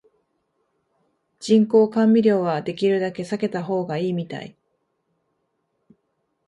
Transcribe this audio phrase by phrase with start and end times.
[1.39, 4.57] 人工甘味料はできるだけ避けた方がいいみたい